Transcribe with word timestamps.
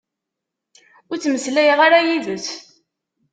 Ur 1.11 1.17
ttmeslayeɣ 1.17 1.79
ara 1.85 1.99
yid-s. 2.07 2.47